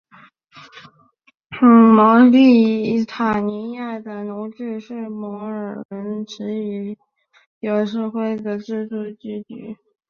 [1.95, 6.97] 茅利塔尼亚的奴隶制度是摩尔人持续
[7.59, 9.75] 已久社会的阶级制度。